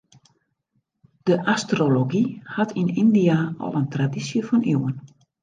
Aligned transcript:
De 1.27 1.35
astrology 1.53 2.23
hat 2.55 2.73
yn 2.85 2.89
Yndia 3.03 3.37
al 3.67 3.79
in 3.83 3.87
tradysje 3.99 4.45
fan 4.51 4.69
iuwen. 4.75 4.95